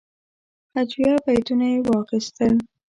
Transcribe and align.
هجویه 0.75 1.15
بیتونه 1.25 1.65
یې 1.73 1.79
واخیستل. 1.87 2.53